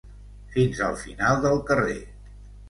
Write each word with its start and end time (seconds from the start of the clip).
fins 0.55 0.81
al 0.85 0.97
final 1.01 1.45
del 1.45 1.61
carrer 1.69 1.99